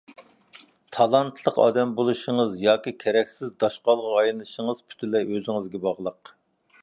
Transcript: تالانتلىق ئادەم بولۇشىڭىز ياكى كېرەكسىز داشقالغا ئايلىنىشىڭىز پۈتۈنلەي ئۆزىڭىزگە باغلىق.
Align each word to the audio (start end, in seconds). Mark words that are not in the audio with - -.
تالانتلىق 0.95 1.59
ئادەم 1.65 1.91
بولۇشىڭىز 1.99 2.55
ياكى 2.63 2.95
كېرەكسىز 3.05 3.53
داشقالغا 3.65 4.15
ئايلىنىشىڭىز 4.17 4.83
پۈتۈنلەي 4.87 5.29
ئۆزىڭىزگە 5.35 5.83
باغلىق. 5.87 6.35